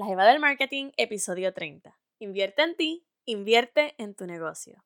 La 0.00 0.06
Jeva 0.06 0.24
del 0.24 0.40
Marketing, 0.40 0.92
episodio 0.96 1.52
30. 1.52 1.94
Invierte 2.20 2.62
en 2.62 2.74
ti, 2.74 3.04
invierte 3.26 3.94
en 3.98 4.14
tu 4.14 4.24
negocio. 4.24 4.82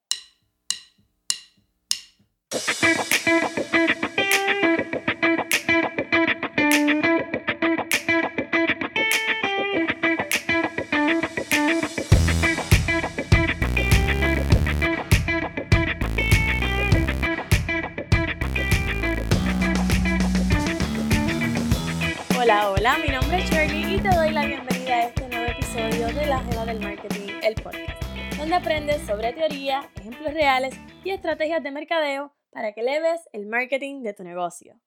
Aprendes 28.54 29.04
sobre 29.04 29.32
teoría, 29.32 29.90
ejemplos 29.96 30.32
reales 30.32 30.76
y 31.02 31.10
estrategias 31.10 31.60
de 31.60 31.72
mercadeo 31.72 32.32
para 32.50 32.72
que 32.72 32.84
leves 32.84 33.28
el 33.32 33.46
marketing 33.46 34.02
de 34.02 34.14
tu 34.14 34.22
negocio. 34.22 34.80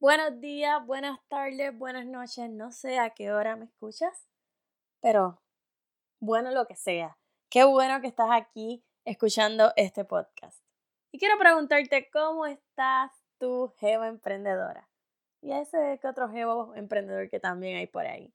Buenos 0.00 0.40
días, 0.40 0.84
buenas 0.84 1.20
tardes, 1.28 1.78
buenas 1.78 2.06
noches, 2.06 2.50
no 2.50 2.72
sé 2.72 2.98
a 2.98 3.10
qué 3.10 3.30
hora 3.30 3.54
me 3.54 3.66
escuchas, 3.66 4.26
pero 5.00 5.40
bueno 6.18 6.50
lo 6.50 6.66
que 6.66 6.74
sea. 6.74 7.16
Qué 7.50 7.62
bueno 7.62 8.00
que 8.00 8.08
estás 8.08 8.30
aquí 8.32 8.84
escuchando 9.04 9.72
este 9.76 10.04
podcast. 10.04 10.60
Y 11.12 11.20
quiero 11.20 11.38
preguntarte 11.38 12.10
cómo 12.10 12.46
estás 12.46 13.12
tu 13.38 13.72
Jeva 13.78 14.08
emprendedora 14.08 14.90
y 15.40 15.52
a 15.52 15.60
ese 15.60 16.00
que 16.02 16.08
otro 16.08 16.28
jevo 16.30 16.74
emprendedor 16.74 17.30
que 17.30 17.38
también 17.38 17.76
hay 17.76 17.86
por 17.86 18.06
ahí. 18.06 18.34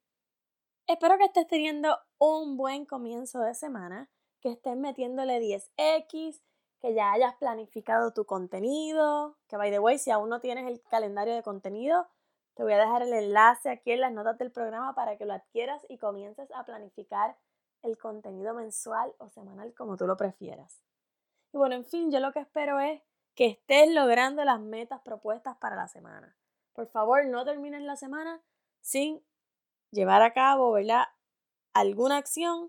Espero 0.87 1.17
que 1.17 1.25
estés 1.25 1.47
teniendo 1.47 1.97
un 2.17 2.55
buen 2.55 2.85
comienzo 2.85 3.41
de 3.41 3.53
semana, 3.53 4.09
que 4.41 4.49
estés 4.49 4.75
metiéndole 4.75 5.39
10x, 5.39 6.41
que 6.79 6.93
ya 6.93 7.11
hayas 7.13 7.35
planificado 7.35 8.11
tu 8.11 8.25
contenido, 8.25 9.37
que 9.47 9.55
by 9.55 9.71
the 9.71 9.79
way, 9.79 9.99
si 9.99 10.11
aún 10.11 10.29
no 10.29 10.39
tienes 10.39 10.67
el 10.67 10.81
calendario 10.89 11.35
de 11.35 11.43
contenido, 11.43 12.07
te 12.55 12.63
voy 12.63 12.73
a 12.73 12.79
dejar 12.79 13.03
el 13.03 13.13
enlace 13.13 13.69
aquí 13.69 13.91
en 13.91 14.01
las 14.01 14.11
notas 14.11 14.37
del 14.37 14.51
programa 14.51 14.93
para 14.95 15.17
que 15.17 15.25
lo 15.25 15.33
adquieras 15.33 15.85
y 15.87 15.97
comiences 15.97 16.51
a 16.53 16.65
planificar 16.65 17.37
el 17.81 17.97
contenido 17.97 18.53
mensual 18.53 19.13
o 19.19 19.29
semanal 19.29 19.73
como 19.73 19.95
tú 19.95 20.05
lo 20.05 20.17
prefieras. 20.17 20.81
Y 21.53 21.57
bueno, 21.57 21.75
en 21.75 21.85
fin, 21.85 22.11
yo 22.11 22.19
lo 22.19 22.31
que 22.31 22.39
espero 22.39 22.79
es 22.79 23.01
que 23.35 23.47
estés 23.47 23.91
logrando 23.93 24.43
las 24.43 24.59
metas 24.59 25.01
propuestas 25.01 25.57
para 25.57 25.75
la 25.75 25.87
semana. 25.87 26.35
Por 26.73 26.87
favor, 26.87 27.25
no 27.25 27.45
termines 27.45 27.81
la 27.81 27.95
semana 27.95 28.41
sin 28.81 29.23
llevar 29.91 30.21
a 30.21 30.33
cabo, 30.33 30.71
¿verdad? 30.71 31.05
Alguna 31.73 32.17
acción 32.17 32.67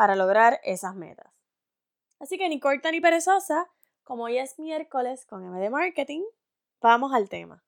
para 0.00 0.16
lograr 0.16 0.62
esas 0.64 0.94
metas. 0.94 1.30
Así 2.20 2.38
que 2.38 2.48
ni 2.48 2.58
corta 2.58 2.90
ni 2.90 3.02
perezosa, 3.02 3.68
como 4.02 4.22
hoy 4.22 4.38
es 4.38 4.58
miércoles 4.58 5.26
con 5.26 5.46
MD 5.46 5.68
Marketing, 5.68 6.22
vamos 6.80 7.12
al 7.12 7.28
tema. 7.28 7.62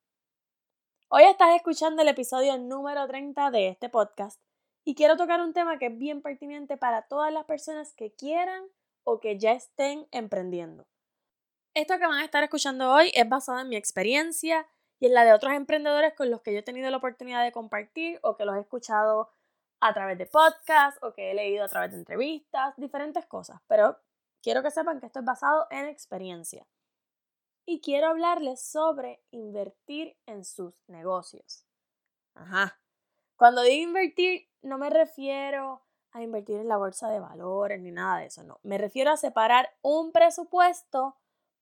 Hoy 1.10 1.24
estás 1.24 1.54
escuchando 1.54 2.00
el 2.00 2.08
episodio 2.08 2.56
número 2.56 3.06
30 3.06 3.50
de 3.50 3.68
este 3.68 3.90
podcast 3.90 4.40
y 4.82 4.94
quiero 4.94 5.18
tocar 5.18 5.42
un 5.42 5.52
tema 5.52 5.78
que 5.78 5.88
es 5.88 5.98
bien 5.98 6.22
pertinente 6.22 6.78
para 6.78 7.02
todas 7.02 7.30
las 7.34 7.44
personas 7.44 7.92
que 7.92 8.14
quieran 8.14 8.64
o 9.04 9.20
que 9.20 9.38
ya 9.38 9.52
estén 9.52 10.08
emprendiendo. 10.10 10.86
Esto 11.74 11.98
que 11.98 12.06
van 12.06 12.20
a 12.20 12.24
estar 12.24 12.42
escuchando 12.42 12.94
hoy 12.94 13.12
es 13.14 13.28
basado 13.28 13.60
en 13.60 13.68
mi 13.68 13.76
experiencia 13.76 14.66
y 15.00 15.04
en 15.04 15.12
la 15.12 15.26
de 15.26 15.34
otros 15.34 15.52
emprendedores 15.52 16.14
con 16.14 16.30
los 16.30 16.40
que 16.40 16.54
yo 16.54 16.60
he 16.60 16.62
tenido 16.62 16.88
la 16.88 16.96
oportunidad 16.96 17.44
de 17.44 17.52
compartir 17.52 18.18
o 18.22 18.38
que 18.38 18.46
los 18.46 18.56
he 18.56 18.60
escuchado 18.60 19.28
a 19.82 19.92
través 19.92 20.16
de 20.16 20.26
podcasts 20.26 21.02
o 21.02 21.12
que 21.12 21.32
he 21.32 21.34
leído 21.34 21.64
a 21.64 21.68
través 21.68 21.90
de 21.90 21.98
entrevistas, 21.98 22.72
diferentes 22.76 23.26
cosas. 23.26 23.60
Pero 23.66 23.98
quiero 24.40 24.62
que 24.62 24.70
sepan 24.70 25.00
que 25.00 25.06
esto 25.06 25.18
es 25.18 25.24
basado 25.24 25.66
en 25.70 25.88
experiencia. 25.88 26.68
Y 27.66 27.80
quiero 27.80 28.06
hablarles 28.06 28.62
sobre 28.64 29.24
invertir 29.32 30.16
en 30.26 30.44
sus 30.44 30.80
negocios. 30.86 31.64
Ajá. 32.34 32.78
Cuando 33.36 33.62
digo 33.62 33.88
invertir, 33.88 34.48
no 34.62 34.78
me 34.78 34.88
refiero 34.88 35.82
a 36.12 36.22
invertir 36.22 36.60
en 36.60 36.68
la 36.68 36.76
bolsa 36.76 37.10
de 37.10 37.18
valores 37.18 37.80
ni 37.80 37.90
nada 37.90 38.18
de 38.18 38.26
eso, 38.26 38.44
no. 38.44 38.60
Me 38.62 38.78
refiero 38.78 39.10
a 39.10 39.16
separar 39.16 39.68
un 39.82 40.12
presupuesto 40.12 41.16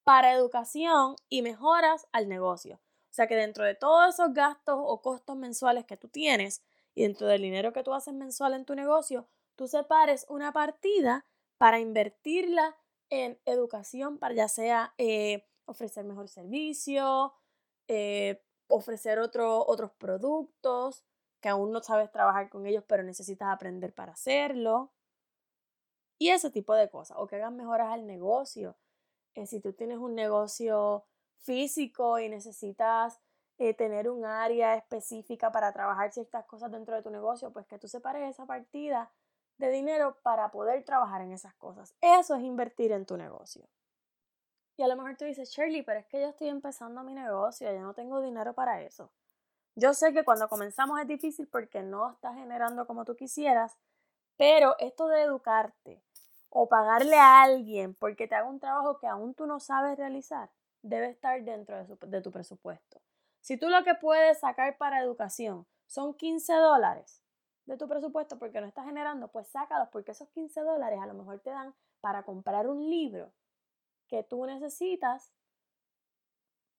para 0.04 0.32
educación 0.32 1.16
y 1.30 1.40
mejoras 1.40 2.06
al 2.12 2.28
negocio. 2.28 2.76
O 2.76 3.12
sea 3.14 3.26
que 3.26 3.36
dentro 3.36 3.64
de 3.64 3.74
todos 3.74 4.14
esos 4.14 4.34
gastos 4.34 4.76
o 4.78 5.00
costos 5.00 5.36
mensuales 5.36 5.86
que 5.86 5.96
tú 5.96 6.08
tienes 6.08 6.62
dentro 7.02 7.26
del 7.26 7.42
dinero 7.42 7.72
que 7.72 7.82
tú 7.82 7.92
haces 7.94 8.14
mensual 8.14 8.54
en 8.54 8.64
tu 8.64 8.74
negocio, 8.74 9.28
tú 9.56 9.68
separes 9.68 10.26
una 10.28 10.52
partida 10.52 11.26
para 11.58 11.78
invertirla 11.78 12.76
en 13.10 13.38
educación, 13.44 14.18
para 14.18 14.34
ya 14.34 14.48
sea 14.48 14.94
eh, 14.98 15.46
ofrecer 15.66 16.04
mejor 16.04 16.28
servicio, 16.28 17.34
eh, 17.88 18.42
ofrecer 18.68 19.18
otros 19.18 19.90
productos 19.98 21.04
que 21.40 21.48
aún 21.48 21.72
no 21.72 21.82
sabes 21.82 22.10
trabajar 22.10 22.50
con 22.50 22.66
ellos, 22.66 22.84
pero 22.86 23.02
necesitas 23.02 23.48
aprender 23.48 23.94
para 23.94 24.12
hacerlo. 24.12 24.92
Y 26.18 26.28
ese 26.28 26.50
tipo 26.50 26.74
de 26.74 26.90
cosas. 26.90 27.16
O 27.18 27.26
que 27.26 27.36
hagan 27.36 27.56
mejoras 27.56 27.92
al 27.92 28.06
negocio. 28.06 28.76
Eh, 29.34 29.46
si 29.46 29.60
tú 29.60 29.72
tienes 29.72 29.98
un 29.98 30.14
negocio 30.14 31.06
físico 31.38 32.18
y 32.18 32.28
necesitas 32.28 33.20
eh, 33.60 33.74
tener 33.74 34.08
un 34.08 34.24
área 34.24 34.74
específica 34.74 35.52
para 35.52 35.70
trabajar 35.72 36.10
ciertas 36.12 36.46
cosas 36.46 36.72
dentro 36.72 36.96
de 36.96 37.02
tu 37.02 37.10
negocio, 37.10 37.52
pues 37.52 37.66
que 37.66 37.78
tú 37.78 37.88
separes 37.88 38.28
esa 38.28 38.46
partida 38.46 39.12
de 39.58 39.70
dinero 39.70 40.16
para 40.22 40.50
poder 40.50 40.82
trabajar 40.82 41.20
en 41.20 41.32
esas 41.32 41.54
cosas. 41.56 41.94
Eso 42.00 42.34
es 42.34 42.42
invertir 42.42 42.90
en 42.90 43.04
tu 43.04 43.16
negocio. 43.18 43.68
Y 44.78 44.82
a 44.82 44.88
lo 44.88 44.96
mejor 44.96 45.14
tú 45.18 45.26
dices, 45.26 45.50
Shirley, 45.50 45.82
pero 45.82 46.00
es 46.00 46.06
que 46.06 46.22
yo 46.22 46.28
estoy 46.28 46.48
empezando 46.48 47.02
mi 47.02 47.12
negocio, 47.12 47.70
yo 47.70 47.82
no 47.82 47.92
tengo 47.92 48.22
dinero 48.22 48.54
para 48.54 48.80
eso. 48.80 49.10
Yo 49.74 49.92
sé 49.92 50.14
que 50.14 50.24
cuando 50.24 50.48
comenzamos 50.48 50.98
es 50.98 51.06
difícil 51.06 51.46
porque 51.46 51.82
no 51.82 52.12
estás 52.12 52.34
generando 52.36 52.86
como 52.86 53.04
tú 53.04 53.14
quisieras, 53.14 53.76
pero 54.38 54.74
esto 54.78 55.06
de 55.08 55.20
educarte 55.20 56.02
o 56.48 56.66
pagarle 56.66 57.16
a 57.16 57.42
alguien 57.42 57.94
porque 57.94 58.26
te 58.26 58.34
haga 58.34 58.48
un 58.48 58.58
trabajo 58.58 58.98
que 58.98 59.06
aún 59.06 59.34
tú 59.34 59.46
no 59.46 59.60
sabes 59.60 59.98
realizar, 59.98 60.48
debe 60.80 61.10
estar 61.10 61.44
dentro 61.44 61.76
de, 61.84 62.22
tu 62.22 62.30
presupuesto. 62.30 63.02
Si 63.40 63.56
tú 63.56 63.68
lo 63.68 63.82
que 63.84 63.94
puedes 63.94 64.40
sacar 64.40 64.76
para 64.76 65.00
educación 65.00 65.66
son 65.86 66.14
15 66.14 66.52
dólares 66.54 67.22
de 67.66 67.76
tu 67.76 67.88
presupuesto 67.88 68.38
porque 68.38 68.60
no 68.60 68.66
estás 68.66 68.84
generando, 68.84 69.28
pues 69.28 69.48
sácalos 69.48 69.88
porque 69.90 70.12
esos 70.12 70.28
15 70.30 70.60
dólares 70.62 71.00
a 71.00 71.06
lo 71.06 71.14
mejor 71.14 71.40
te 71.40 71.50
dan 71.50 71.74
para 72.00 72.22
comprar 72.22 72.68
un 72.68 72.88
libro 72.88 73.32
que 74.08 74.22
tú 74.22 74.44
necesitas 74.44 75.32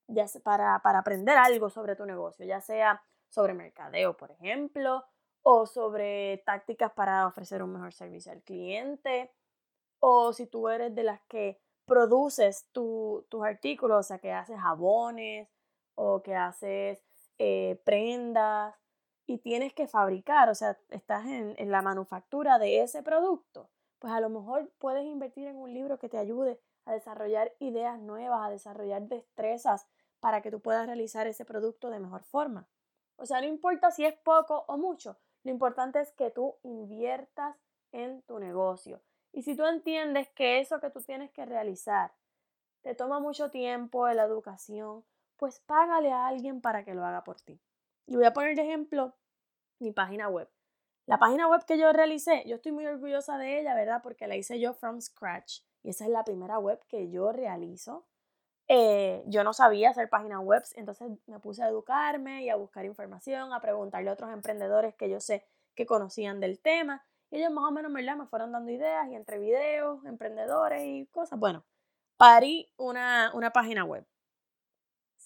ya 0.07 0.25
para, 0.43 0.81
para 0.83 0.99
aprender 0.99 1.37
algo 1.37 1.69
sobre 1.69 1.95
tu 1.95 2.05
negocio, 2.05 2.45
ya 2.45 2.59
sea 2.59 3.01
sobre 3.29 3.53
mercadeo, 3.53 4.17
por 4.17 4.31
ejemplo, 4.31 5.05
o 5.41 5.65
sobre 5.65 6.43
tácticas 6.45 6.91
para 6.91 7.25
ofrecer 7.27 7.63
un 7.63 7.73
mejor 7.73 7.93
servicio 7.93 8.31
al 8.31 8.43
cliente, 8.43 9.31
o 9.99 10.33
si 10.33 10.47
tú 10.47 10.67
eres 10.67 10.93
de 10.93 11.03
las 11.03 11.21
que 11.27 11.61
produces 11.85 12.69
tus 12.71 13.25
artículos, 13.43 13.99
o 13.99 14.03
sea, 14.03 14.19
que 14.19 14.33
haces 14.33 14.59
jabones 14.59 15.49
o 16.03 16.23
que 16.23 16.35
haces 16.35 17.03
eh, 17.37 17.79
prendas 17.83 18.75
y 19.27 19.37
tienes 19.37 19.71
que 19.73 19.87
fabricar, 19.87 20.49
o 20.49 20.55
sea, 20.55 20.79
estás 20.89 21.25
en, 21.27 21.53
en 21.57 21.69
la 21.69 21.83
manufactura 21.83 22.57
de 22.57 22.81
ese 22.81 23.03
producto, 23.03 23.69
pues 23.99 24.11
a 24.11 24.19
lo 24.19 24.29
mejor 24.29 24.71
puedes 24.79 25.05
invertir 25.05 25.47
en 25.47 25.57
un 25.57 25.71
libro 25.73 25.99
que 25.99 26.09
te 26.09 26.17
ayude 26.17 26.59
a 26.85 26.93
desarrollar 26.93 27.53
ideas 27.59 27.99
nuevas, 27.99 28.41
a 28.41 28.49
desarrollar 28.49 29.03
destrezas 29.03 29.87
para 30.19 30.41
que 30.41 30.49
tú 30.49 30.59
puedas 30.59 30.87
realizar 30.87 31.27
ese 31.27 31.45
producto 31.45 31.91
de 31.91 31.99
mejor 31.99 32.23
forma. 32.23 32.67
O 33.17 33.27
sea, 33.27 33.39
no 33.39 33.45
importa 33.45 33.91
si 33.91 34.03
es 34.03 34.15
poco 34.15 34.65
o 34.67 34.77
mucho, 34.77 35.19
lo 35.43 35.51
importante 35.51 36.01
es 36.01 36.11
que 36.13 36.31
tú 36.31 36.55
inviertas 36.63 37.55
en 37.91 38.23
tu 38.23 38.39
negocio. 38.39 39.01
Y 39.33 39.43
si 39.43 39.55
tú 39.55 39.65
entiendes 39.65 40.29
que 40.29 40.59
eso 40.59 40.79
que 40.79 40.89
tú 40.89 40.99
tienes 41.01 41.29
que 41.29 41.45
realizar 41.45 42.11
te 42.81 42.95
toma 42.95 43.19
mucho 43.19 43.51
tiempo 43.51 44.07
la 44.07 44.23
educación, 44.23 45.05
pues 45.41 45.59
págale 45.61 46.11
a 46.11 46.27
alguien 46.27 46.61
para 46.61 46.85
que 46.85 46.93
lo 46.93 47.03
haga 47.03 47.23
por 47.23 47.41
ti. 47.41 47.59
Y 48.05 48.15
voy 48.15 48.25
a 48.25 48.31
poner 48.31 48.55
de 48.55 48.61
ejemplo 48.61 49.15
mi 49.79 49.91
página 49.91 50.29
web. 50.29 50.47
La 51.07 51.17
página 51.17 51.47
web 51.47 51.65
que 51.65 51.79
yo 51.79 51.91
realicé, 51.91 52.43
yo 52.45 52.57
estoy 52.57 52.71
muy 52.71 52.85
orgullosa 52.85 53.39
de 53.39 53.59
ella, 53.59 53.73
¿verdad? 53.73 54.01
Porque 54.03 54.27
la 54.27 54.35
hice 54.35 54.59
yo 54.59 54.75
from 54.75 55.01
scratch. 55.01 55.61
Y 55.81 55.89
esa 55.89 56.05
es 56.05 56.11
la 56.11 56.23
primera 56.23 56.59
web 56.59 56.79
que 56.87 57.09
yo 57.09 57.31
realizo. 57.31 58.05
Eh, 58.67 59.23
yo 59.25 59.43
no 59.43 59.53
sabía 59.53 59.89
hacer 59.89 60.11
páginas 60.11 60.41
web, 60.43 60.61
entonces 60.75 61.09
me 61.25 61.39
puse 61.39 61.63
a 61.63 61.69
educarme 61.69 62.43
y 62.43 62.49
a 62.51 62.55
buscar 62.55 62.85
información, 62.85 63.51
a 63.51 63.61
preguntarle 63.61 64.11
a 64.11 64.13
otros 64.13 64.31
emprendedores 64.31 64.93
que 64.93 65.09
yo 65.09 65.19
sé 65.19 65.47
que 65.73 65.87
conocían 65.87 66.39
del 66.39 66.59
tema. 66.59 67.03
Y 67.31 67.37
ellos 67.37 67.51
más 67.51 67.65
o 67.65 67.71
menos, 67.71 67.91
¿verdad? 67.91 68.15
Me 68.15 68.27
fueron 68.27 68.51
dando 68.51 68.69
ideas 68.69 69.09
y 69.09 69.15
entre 69.15 69.39
videos, 69.39 70.05
emprendedores 70.05 70.83
y 70.85 71.07
cosas. 71.07 71.39
Bueno, 71.39 71.65
parí 72.15 72.71
una, 72.77 73.31
una 73.33 73.51
página 73.51 73.83
web. 73.85 74.05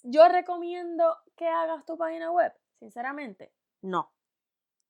¿Yo 0.07 0.27
recomiendo 0.27 1.17
que 1.35 1.47
hagas 1.47 1.83
tu 1.83 1.97
página 1.97 2.29
web? 2.31 2.53
Sinceramente, 2.77 3.51
no. 3.81 4.13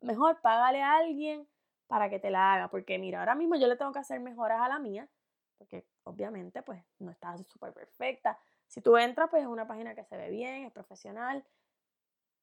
mejor 0.01 0.41
págale 0.41 0.81
a 0.81 0.97
alguien 0.97 1.47
para 1.87 2.09
que 2.09 2.19
te 2.19 2.29
la 2.29 2.53
haga, 2.53 2.69
porque 2.69 2.99
mira, 2.99 3.19
ahora 3.19 3.33
mismo 3.33 3.55
yo 3.55 3.67
le 3.67 3.77
tengo 3.77 3.93
que 3.93 3.99
hacer 3.99 4.19
mejoras 4.19 4.59
a 4.61 4.67
la 4.67 4.77
mía, 4.77 5.09
porque 5.57 5.87
obviamente 6.03 6.61
pues 6.63 6.83
no 6.99 7.11
está 7.11 7.37
súper 7.37 7.71
perfecta. 7.71 8.37
Si 8.67 8.81
tú 8.81 8.97
entras, 8.97 9.29
pues 9.29 9.43
es 9.43 9.47
una 9.47 9.65
página 9.65 9.95
que 9.95 10.03
se 10.03 10.17
ve 10.17 10.29
bien, 10.29 10.65
es 10.65 10.73
profesional. 10.73 11.45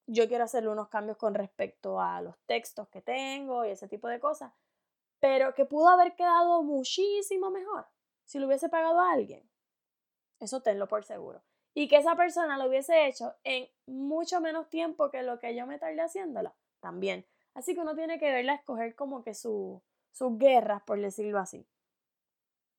Yo 0.06 0.26
quiero 0.26 0.44
hacerle 0.44 0.70
unos 0.70 0.88
cambios 0.88 1.18
con 1.18 1.34
respecto 1.34 2.00
a 2.00 2.22
los 2.22 2.38
textos 2.46 2.88
que 2.88 3.02
tengo 3.02 3.66
y 3.66 3.70
ese 3.70 3.86
tipo 3.86 4.08
de 4.08 4.18
cosas, 4.18 4.50
pero 5.20 5.52
que 5.54 5.66
pudo 5.66 5.90
haber 5.90 6.14
quedado 6.14 6.62
muchísimo 6.62 7.50
mejor 7.50 7.86
si 8.24 8.38
lo 8.38 8.46
hubiese 8.46 8.70
pagado 8.70 8.98
a 8.98 9.12
alguien. 9.12 9.46
Eso 10.40 10.62
tenlo 10.62 10.88
por 10.88 11.04
seguro. 11.04 11.42
Y 11.74 11.88
que 11.88 11.96
esa 11.96 12.16
persona 12.16 12.58
lo 12.58 12.66
hubiese 12.68 13.06
hecho 13.06 13.34
en 13.44 13.68
mucho 13.86 14.40
menos 14.40 14.68
tiempo 14.68 15.10
que 15.10 15.22
lo 15.22 15.38
que 15.38 15.54
yo 15.54 15.66
me 15.66 15.78
tardé 15.78 16.02
haciéndola, 16.02 16.54
también. 16.80 17.26
Así 17.54 17.74
que 17.74 17.80
uno 17.80 17.94
tiene 17.94 18.18
que 18.18 18.30
verla 18.30 18.54
escoger 18.54 18.94
como 18.94 19.22
que 19.22 19.34
sus 19.34 19.80
guerras, 20.38 20.82
por 20.82 21.00
decirlo 21.00 21.38
así. 21.38 21.66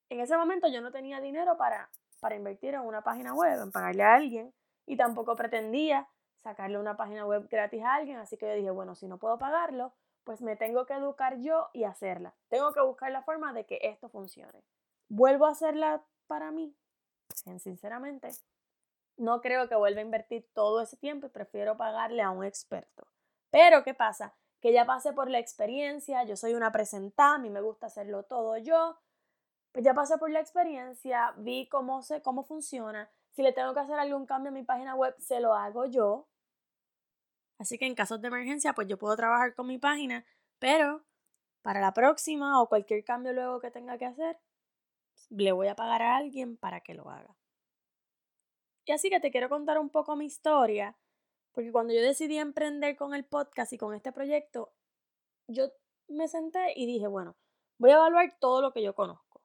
En 0.09 0.19
ese 0.19 0.37
momento 0.37 0.67
yo 0.67 0.81
no 0.81 0.91
tenía 0.91 1.21
dinero 1.21 1.57
para, 1.57 1.89
para 2.19 2.35
invertir 2.35 2.75
en 2.75 2.81
una 2.81 3.01
página 3.01 3.33
web, 3.33 3.61
en 3.61 3.71
pagarle 3.71 4.03
a 4.03 4.15
alguien, 4.15 4.53
y 4.85 4.95
tampoco 4.95 5.35
pretendía 5.35 6.07
sacarle 6.43 6.77
una 6.77 6.97
página 6.97 7.25
web 7.25 7.47
gratis 7.49 7.83
a 7.83 7.95
alguien, 7.95 8.17
así 8.17 8.37
que 8.37 8.47
yo 8.47 8.53
dije, 8.53 8.71
bueno, 8.71 8.95
si 8.95 9.07
no 9.07 9.17
puedo 9.17 9.39
pagarlo, 9.39 9.93
pues 10.23 10.41
me 10.41 10.55
tengo 10.55 10.85
que 10.85 10.93
educar 10.93 11.39
yo 11.39 11.69
y 11.73 11.85
hacerla. 11.85 12.33
Tengo 12.49 12.73
que 12.73 12.81
buscar 12.81 13.11
la 13.11 13.23
forma 13.23 13.53
de 13.53 13.65
que 13.65 13.79
esto 13.81 14.09
funcione. 14.09 14.63
¿Vuelvo 15.09 15.45
a 15.45 15.51
hacerla 15.51 16.03
para 16.27 16.51
mí? 16.51 16.75
Sinceramente, 17.59 18.29
no 19.17 19.41
creo 19.41 19.67
que 19.67 19.75
vuelva 19.75 19.99
a 19.99 20.03
invertir 20.03 20.49
todo 20.53 20.81
ese 20.81 20.97
tiempo 20.97 21.27
y 21.27 21.29
prefiero 21.29 21.77
pagarle 21.77 22.21
a 22.21 22.31
un 22.31 22.43
experto. 22.43 23.07
Pero, 23.49 23.83
¿qué 23.83 23.93
pasa? 23.93 24.35
Que 24.59 24.73
ya 24.73 24.85
pasé 24.85 25.13
por 25.13 25.29
la 25.29 25.39
experiencia, 25.39 26.23
yo 26.23 26.35
soy 26.35 26.53
una 26.53 26.71
presentada, 26.71 27.35
a 27.35 27.37
mí 27.39 27.49
me 27.49 27.61
gusta 27.61 27.87
hacerlo 27.87 28.23
todo 28.23 28.57
yo. 28.57 28.97
Pues 29.71 29.83
ya 29.83 29.93
pasé 29.93 30.17
por 30.17 30.31
la 30.31 30.39
experiencia, 30.39 31.33
vi 31.37 31.67
cómo, 31.67 32.01
sé 32.01 32.21
cómo 32.21 32.43
funciona. 32.43 33.11
Si 33.31 33.41
le 33.41 33.53
tengo 33.53 33.73
que 33.73 33.79
hacer 33.79 33.99
algún 33.99 34.25
cambio 34.25 34.49
a 34.49 34.53
mi 34.53 34.63
página 34.63 34.95
web, 34.95 35.15
se 35.19 35.39
lo 35.39 35.53
hago 35.53 35.85
yo. 35.85 36.27
Así 37.57 37.77
que 37.77 37.85
en 37.85 37.95
casos 37.95 38.21
de 38.21 38.27
emergencia, 38.27 38.73
pues 38.73 38.87
yo 38.87 38.97
puedo 38.97 39.15
trabajar 39.15 39.55
con 39.55 39.67
mi 39.67 39.77
página, 39.77 40.25
pero 40.59 41.03
para 41.61 41.79
la 41.79 41.93
próxima 41.93 42.61
o 42.61 42.67
cualquier 42.67 43.03
cambio 43.03 43.33
luego 43.33 43.59
que 43.59 43.71
tenga 43.71 43.97
que 43.97 44.05
hacer, 44.05 44.39
le 45.29 45.51
voy 45.51 45.67
a 45.67 45.75
pagar 45.75 46.01
a 46.01 46.17
alguien 46.17 46.57
para 46.57 46.81
que 46.81 46.93
lo 46.93 47.09
haga. 47.09 47.35
Y 48.85 48.91
así 48.91 49.09
que 49.09 49.19
te 49.19 49.31
quiero 49.31 49.49
contar 49.49 49.79
un 49.79 49.89
poco 49.89 50.15
mi 50.15 50.25
historia, 50.25 50.97
porque 51.53 51.71
cuando 51.71 51.93
yo 51.93 52.01
decidí 52.01 52.37
emprender 52.37 52.95
con 52.95 53.13
el 53.13 53.23
podcast 53.23 53.71
y 53.73 53.77
con 53.77 53.93
este 53.93 54.11
proyecto, 54.11 54.73
yo 55.47 55.71
me 56.07 56.27
senté 56.27 56.73
y 56.75 56.85
dije, 56.85 57.07
bueno, 57.07 57.35
voy 57.77 57.91
a 57.91 57.95
evaluar 57.95 58.35
todo 58.39 58.61
lo 58.61 58.73
que 58.73 58.83
yo 58.83 58.93
conozco. 58.95 59.41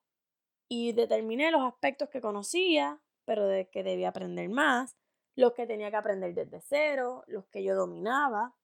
Y 0.68 0.92
determiné 0.92 1.50
los 1.50 1.62
aspectos 1.62 2.08
que 2.08 2.20
conocía, 2.20 3.00
pero 3.24 3.46
de 3.46 3.68
que 3.68 3.82
debía 3.82 4.08
aprender 4.08 4.48
más, 4.48 4.96
los 5.36 5.52
que 5.52 5.66
tenía 5.66 5.90
que 5.90 5.96
aprender 5.96 6.34
desde 6.34 6.60
cero, 6.60 7.22
los 7.26 7.46
que 7.46 7.62
yo 7.62 7.76
dominaba. 7.76 8.56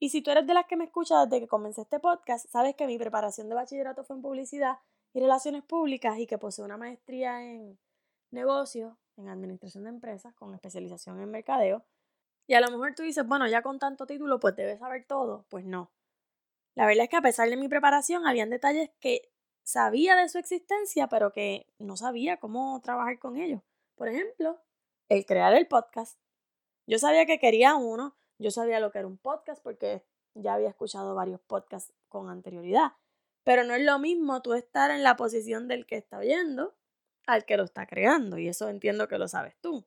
Y 0.00 0.08
si 0.08 0.20
tú 0.20 0.32
eres 0.32 0.46
de 0.46 0.54
las 0.54 0.66
que 0.66 0.76
me 0.76 0.84
escuchas 0.84 1.28
desde 1.28 1.42
que 1.42 1.48
comencé 1.48 1.82
este 1.82 2.00
podcast, 2.00 2.48
sabes 2.50 2.74
que 2.74 2.86
mi 2.86 2.98
preparación 2.98 3.48
de 3.48 3.54
bachillerato 3.54 4.02
fue 4.02 4.16
en 4.16 4.22
publicidad 4.22 4.78
y 5.14 5.20
relaciones 5.20 5.62
públicas 5.62 6.18
y 6.18 6.26
que 6.26 6.38
posee 6.38 6.64
una 6.64 6.76
maestría 6.76 7.44
en 7.44 7.78
negocios 8.32 8.96
en 9.16 9.28
administración 9.28 9.84
de 9.84 9.90
empresas 9.90 10.34
con 10.34 10.54
especialización 10.54 11.20
en 11.20 11.30
mercadeo. 11.30 11.84
Y 12.46 12.54
a 12.54 12.60
lo 12.60 12.70
mejor 12.70 12.94
tú 12.94 13.02
dices, 13.02 13.26
bueno, 13.26 13.46
ya 13.46 13.62
con 13.62 13.78
tanto 13.78 14.06
título, 14.06 14.40
pues 14.40 14.56
debes 14.56 14.80
saber 14.80 15.06
todo. 15.06 15.46
Pues 15.48 15.64
no. 15.64 15.90
La 16.74 16.86
verdad 16.86 17.04
es 17.04 17.10
que 17.10 17.16
a 17.16 17.22
pesar 17.22 17.48
de 17.48 17.56
mi 17.56 17.68
preparación, 17.68 18.26
habían 18.26 18.50
detalles 18.50 18.90
que 19.00 19.30
sabía 19.62 20.16
de 20.16 20.28
su 20.28 20.38
existencia, 20.38 21.08
pero 21.08 21.32
que 21.32 21.66
no 21.78 21.96
sabía 21.96 22.38
cómo 22.38 22.80
trabajar 22.80 23.18
con 23.18 23.36
ellos. 23.36 23.60
Por 23.94 24.08
ejemplo, 24.08 24.60
el 25.08 25.26
crear 25.26 25.54
el 25.54 25.68
podcast. 25.68 26.18
Yo 26.86 26.98
sabía 26.98 27.26
que 27.26 27.38
quería 27.38 27.76
uno, 27.76 28.16
yo 28.38 28.50
sabía 28.50 28.80
lo 28.80 28.90
que 28.90 28.98
era 28.98 29.06
un 29.06 29.18
podcast 29.18 29.62
porque 29.62 30.04
ya 30.34 30.54
había 30.54 30.68
escuchado 30.68 31.14
varios 31.14 31.40
podcasts 31.40 31.92
con 32.08 32.28
anterioridad. 32.28 32.92
Pero 33.44 33.64
no 33.64 33.74
es 33.74 33.82
lo 33.82 33.98
mismo 33.98 34.40
tú 34.42 34.54
estar 34.54 34.90
en 34.90 35.02
la 35.02 35.16
posición 35.16 35.68
del 35.68 35.86
que 35.86 35.96
está 35.96 36.18
oyendo 36.18 36.74
al 37.26 37.44
que 37.44 37.56
lo 37.56 37.64
está 37.64 37.86
creando 37.86 38.38
y 38.38 38.48
eso 38.48 38.68
entiendo 38.68 39.08
que 39.08 39.18
lo 39.18 39.28
sabes 39.28 39.56
tú. 39.60 39.86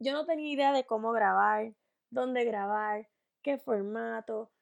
Yo 0.00 0.12
no 0.12 0.26
tenía 0.26 0.52
idea 0.52 0.72
de 0.72 0.86
cómo 0.86 1.12
grabar, 1.12 1.74
dónde 2.10 2.44
grabar, 2.44 3.08
qué 3.42 3.58
formato, 3.58 4.52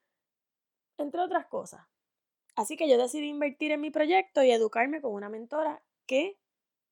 entre 0.98 1.20
otras 1.20 1.46
cosas. 1.46 1.86
Así 2.54 2.76
que 2.76 2.88
yo 2.88 2.96
decidí 2.96 3.28
invertir 3.28 3.72
en 3.72 3.82
mi 3.82 3.90
proyecto 3.90 4.42
y 4.42 4.50
educarme 4.50 5.02
con 5.02 5.12
una 5.12 5.28
mentora 5.28 5.82
que 6.06 6.38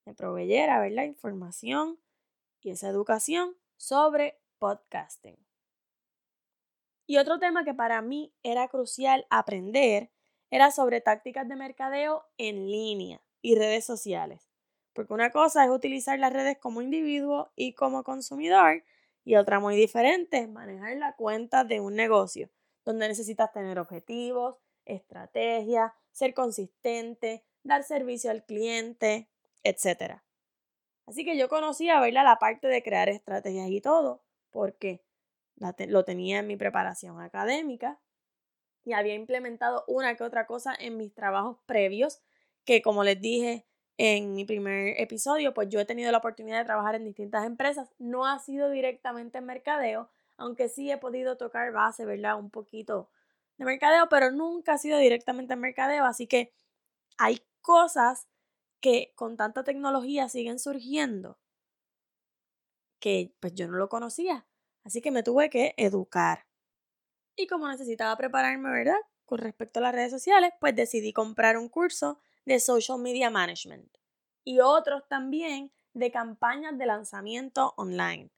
me 0.05 0.13
proveyera 0.13 0.79
ver 0.79 0.91
la 0.91 1.05
información 1.05 1.99
y 2.61 2.69
esa 2.69 2.87
educación 2.87 3.57
sobre 3.77 4.39
podcasting. 4.59 5.43
Y 7.07 7.17
otro 7.17 7.39
tema 7.39 7.65
que 7.65 7.73
para 7.73 8.01
mí 8.01 8.33
era 8.43 8.67
crucial 8.67 9.25
aprender 9.29 10.11
era 10.51 10.71
sobre 10.71 11.01
tácticas 11.01 11.47
de 11.47 11.55
mercadeo 11.55 12.25
en 12.37 12.67
línea 12.69 13.24
y 13.45 13.53
redes 13.53 13.85
sociales. 13.85 14.49
Porque 14.93 15.13
una 15.13 15.31
cosa 15.31 15.63
es 15.63 15.69
utilizar 15.69 16.17
las 16.17 16.33
redes 16.33 16.57
como 16.57 16.81
individuo 16.81 17.51
y 17.55 17.73
como 17.73 18.03
consumidor 18.03 18.83
y 19.23 19.35
otra 19.35 19.59
muy 19.59 19.75
diferente 19.75 20.39
es 20.39 20.49
manejar 20.49 20.97
la 20.97 21.15
cuenta 21.15 21.63
de 21.63 21.79
un 21.79 21.93
negocio, 21.95 22.49
donde 22.83 23.07
necesitas 23.07 23.51
tener 23.51 23.77
objetivos, 23.77 24.57
estrategias, 24.85 25.91
ser 26.11 26.33
consistente, 26.33 27.43
dar 27.63 27.83
servicio 27.83 28.31
al 28.31 28.45
cliente, 28.45 29.29
etc. 29.63 30.21
Así 31.05 31.23
que 31.23 31.37
yo 31.37 31.49
conocía 31.49 31.99
la 31.99 32.39
parte 32.39 32.67
de 32.67 32.81
crear 32.81 33.09
estrategias 33.09 33.69
y 33.69 33.81
todo, 33.81 34.23
porque 34.49 35.03
lo 35.87 36.03
tenía 36.03 36.39
en 36.39 36.47
mi 36.47 36.57
preparación 36.57 37.21
académica 37.21 37.99
y 38.83 38.93
había 38.93 39.13
implementado 39.13 39.83
una 39.87 40.15
que 40.15 40.23
otra 40.23 40.47
cosa 40.47 40.73
en 40.77 40.97
mis 40.97 41.13
trabajos 41.13 41.57
previos 41.67 42.21
que 42.65 42.81
como 42.81 43.03
les 43.03 43.21
dije 43.21 43.65
en 43.97 44.33
mi 44.33 44.43
primer 44.45 44.99
episodio, 44.99 45.53
pues 45.53 45.69
yo 45.69 45.79
he 45.79 45.85
tenido 45.85 46.11
la 46.11 46.17
oportunidad 46.17 46.59
de 46.59 46.65
trabajar 46.65 46.95
en 46.95 47.05
distintas 47.05 47.45
empresas. 47.45 47.89
No 47.97 48.25
ha 48.25 48.39
sido 48.39 48.69
directamente 48.69 49.37
en 49.37 49.45
mercadeo, 49.45 50.09
aunque 50.37 50.67
sí 50.67 50.91
he 50.91 50.97
podido 50.97 51.37
tocar 51.37 51.71
base, 51.71 52.05
¿verdad? 52.05 52.37
Un 52.37 52.49
poquito 52.49 53.09
de 53.57 53.65
mercadeo, 53.65 54.09
pero 54.09 54.31
nunca 54.31 54.73
ha 54.73 54.77
sido 54.77 54.97
directamente 54.97 55.53
en 55.53 55.61
mercadeo. 55.61 56.03
Así 56.05 56.27
que 56.27 56.51
hay 57.17 57.41
cosas 57.61 58.27
que 58.81 59.13
con 59.15 59.37
tanta 59.37 59.63
tecnología 59.63 60.27
siguen 60.27 60.59
surgiendo 60.59 61.39
que 62.99 63.33
pues 63.39 63.53
yo 63.53 63.67
no 63.67 63.77
lo 63.77 63.87
conocía. 63.87 64.45
Así 64.83 65.01
que 65.01 65.11
me 65.11 65.23
tuve 65.23 65.49
que 65.49 65.73
educar. 65.77 66.45
Y 67.35 67.47
como 67.47 67.67
necesitaba 67.67 68.15
prepararme, 68.17 68.69
¿verdad? 68.69 68.99
Con 69.25 69.39
respecto 69.39 69.79
a 69.79 69.83
las 69.83 69.95
redes 69.95 70.11
sociales, 70.11 70.51
pues 70.59 70.75
decidí 70.75 71.13
comprar 71.13 71.57
un 71.57 71.69
curso 71.69 72.19
de 72.45 72.59
Social 72.59 72.99
Media 72.99 73.29
Management 73.29 73.97
y 74.43 74.59
otros 74.59 75.07
también 75.07 75.71
de 75.93 76.11
campañas 76.11 76.77
de 76.77 76.85
lanzamiento 76.85 77.73
online. 77.77 78.29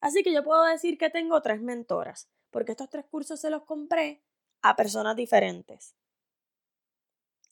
Así 0.00 0.22
que 0.22 0.32
yo 0.32 0.44
puedo 0.44 0.64
decir 0.64 0.98
que 0.98 1.08
tengo 1.08 1.40
tres 1.40 1.62
mentoras, 1.62 2.28
porque 2.50 2.72
estos 2.72 2.90
tres 2.90 3.06
cursos 3.06 3.40
se 3.40 3.50
los 3.50 3.64
compré 3.64 4.22
a 4.60 4.76
personas 4.76 5.16
diferentes. 5.16 5.94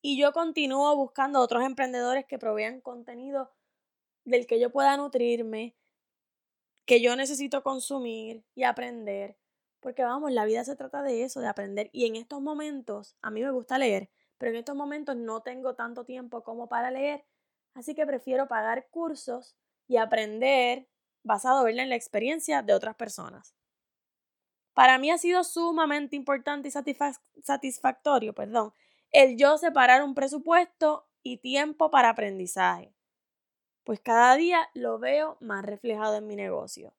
Y 0.03 0.21
yo 0.21 0.33
continúo 0.33 0.95
buscando 0.97 1.41
otros 1.41 1.65
emprendedores 1.65 2.27
que 2.27 2.39
provean 2.39 2.81
contenido 2.81 3.53
del 4.25 4.47
que 4.47 4.61
yo 4.61 4.71
pueda 4.71 4.97
nutrirme, 4.97 5.77
que 6.85 7.01
yo 7.01 7.17
necesito 7.17 7.63
consumir 7.63 8.45
y 8.55 8.65
aprender. 8.65 9.39
Porque 9.81 10.03
vamos, 10.03 10.33
la 10.33 10.45
vida 10.45 10.65
se 10.65 10.77
trata 10.77 11.03
de 11.03 11.23
eso, 11.23 11.41
de 11.41 11.49
aprender. 11.49 11.89
Y 11.93 12.07
en 12.07 12.17
estos 12.17 12.41
momentos, 12.41 13.17
a 13.23 13.31
mí 13.31 13.43
me 13.43 13.51
gusta 13.51 13.79
leer, 13.79 14.11
pero 14.43 14.51
en 14.51 14.59
estos 14.59 14.75
momentos 14.75 15.15
no 15.15 15.41
tengo 15.41 15.77
tanto 15.77 16.05
tiempo 16.05 16.43
como 16.43 16.69
para 16.69 16.91
leer, 16.91 17.25
así 17.75 17.95
que 17.95 18.05
prefiero 18.05 18.49
pagar 18.49 18.89
cursos 18.89 19.57
y 19.87 19.99
aprender 19.99 20.89
basado 21.23 21.69
en 21.69 21.77
la 21.77 21.95
experiencia 21.95 22.61
de 22.61 22.75
otras 22.75 22.97
personas. 22.97 23.55
Para 24.75 24.99
mí 24.99 25.13
ha 25.13 25.19
sido 25.19 25.45
sumamente 25.45 26.17
importante 26.17 26.69
y 26.69 26.73
satisfactorio, 27.41 28.35
perdón, 28.35 28.75
el 29.13 29.37
yo 29.37 29.59
separar 29.59 30.03
un 30.03 30.13
presupuesto 30.13 31.07
y 31.23 31.37
tiempo 31.37 31.93
para 31.93 32.09
aprendizaje, 32.09 32.93
pues 33.85 34.01
cada 34.01 34.35
día 34.35 34.69
lo 34.75 34.99
veo 34.99 35.37
más 35.39 35.65
reflejado 35.65 36.17
en 36.17 36.27
mi 36.27 36.35
negocio. 36.35 36.93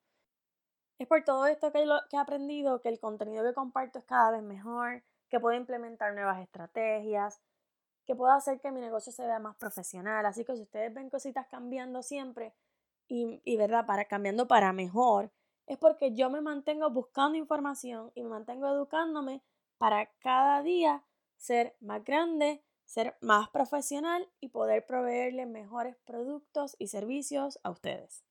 Es 0.97 1.09
por 1.09 1.25
todo 1.25 1.45
esto 1.47 1.73
que, 1.73 1.83
que 2.09 2.15
he 2.15 2.19
aprendido 2.19 2.79
que 2.79 2.87
el 2.87 3.01
contenido 3.01 3.43
que 3.43 3.53
comparto 3.53 3.99
es 3.99 4.05
cada 4.05 4.31
vez 4.31 4.43
mejor, 4.43 5.03
que 5.33 5.39
pueda 5.39 5.57
implementar 5.57 6.13
nuevas 6.13 6.39
estrategias, 6.43 7.41
que 8.05 8.15
pueda 8.15 8.35
hacer 8.35 8.61
que 8.61 8.69
mi 8.69 8.79
negocio 8.79 9.11
se 9.11 9.25
vea 9.25 9.39
más 9.39 9.55
profesional. 9.55 10.23
Así 10.27 10.45
que 10.45 10.55
si 10.55 10.61
ustedes 10.61 10.93
ven 10.93 11.09
cositas 11.09 11.47
cambiando 11.47 12.03
siempre 12.03 12.53
y, 13.07 13.41
y 13.43 13.57
verdad, 13.57 13.87
para 13.87 14.05
cambiando 14.05 14.47
para 14.47 14.73
mejor, 14.73 15.31
es 15.65 15.79
porque 15.79 16.13
yo 16.13 16.29
me 16.29 16.39
mantengo 16.39 16.87
buscando 16.91 17.35
información 17.35 18.11
y 18.13 18.21
me 18.21 18.29
mantengo 18.29 18.67
educándome 18.67 19.41
para 19.79 20.05
cada 20.19 20.61
día 20.61 21.03
ser 21.37 21.75
más 21.79 22.03
grande, 22.03 22.63
ser 22.85 23.17
más 23.19 23.49
profesional 23.49 24.29
y 24.39 24.49
poder 24.49 24.85
proveerle 24.85 25.47
mejores 25.47 25.97
productos 26.05 26.75
y 26.77 26.89
servicios 26.89 27.59
a 27.63 27.71
ustedes. 27.71 28.23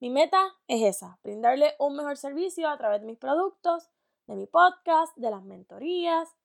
Mi 0.00 0.08
meta 0.08 0.56
es 0.66 0.96
esa, 0.96 1.18
brindarle 1.22 1.74
un 1.78 1.94
mejor 1.94 2.16
servicio 2.16 2.70
a 2.70 2.78
través 2.78 3.02
de 3.02 3.06
mis 3.06 3.18
productos, 3.18 3.90
de 4.26 4.36
mi 4.36 4.46
podcast, 4.46 5.16
de 5.16 5.30
las 5.30 5.42
mentorías, 5.42 6.36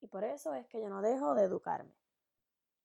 y 0.00 0.06
por 0.06 0.24
eso 0.24 0.54
es 0.54 0.66
que 0.66 0.80
yo 0.80 0.88
no 0.88 1.00
dejo 1.00 1.34
de 1.34 1.44
educarme. 1.44 1.94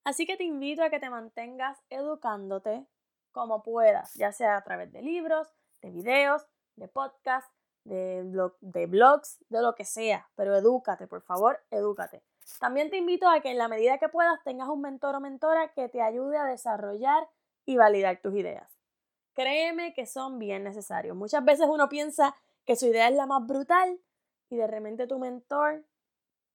Así 0.04 0.26
que 0.26 0.36
te 0.36 0.44
invito 0.44 0.82
a 0.82 0.90
que 0.90 1.00
te 1.00 1.10
mantengas 1.10 1.78
educándote 1.90 2.86
como 3.32 3.62
puedas, 3.62 4.14
ya 4.14 4.32
sea 4.32 4.56
a 4.56 4.62
través 4.62 4.90
de 4.92 5.02
libros, 5.02 5.48
de 5.82 5.90
videos, 5.90 6.46
de 6.76 6.88
podcasts, 6.88 7.52
de, 7.84 8.24
de 8.60 8.86
blogs, 8.86 9.38
de 9.48 9.62
lo 9.62 9.74
que 9.74 9.84
sea, 9.84 10.28
pero 10.34 10.56
edúcate, 10.56 11.06
por 11.06 11.22
favor, 11.22 11.60
edúcate. 11.70 12.22
También 12.58 12.90
te 12.90 12.96
invito 12.96 13.28
a 13.28 13.40
que 13.40 13.50
en 13.50 13.58
la 13.58 13.68
medida 13.68 13.98
que 13.98 14.08
puedas 14.08 14.42
tengas 14.42 14.68
un 14.68 14.80
mentor 14.80 15.14
o 15.14 15.20
mentora 15.20 15.72
que 15.72 15.88
te 15.88 16.02
ayude 16.02 16.36
a 16.38 16.44
desarrollar 16.44 17.28
y 17.66 17.76
validar 17.76 18.20
tus 18.20 18.34
ideas. 18.34 18.80
Créeme 19.34 19.94
que 19.94 20.06
son 20.06 20.38
bien 20.38 20.64
necesarios. 20.64 21.16
Muchas 21.16 21.44
veces 21.44 21.68
uno 21.68 21.88
piensa 21.88 22.34
que 22.64 22.76
su 22.76 22.86
idea 22.86 23.08
es 23.08 23.14
la 23.14 23.26
más 23.26 23.46
brutal 23.46 24.00
y 24.50 24.56
de 24.56 24.66
repente 24.66 25.06
tu 25.06 25.18
mentor 25.18 25.84